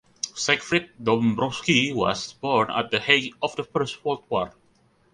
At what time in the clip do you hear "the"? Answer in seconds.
2.89-2.99, 3.55-3.63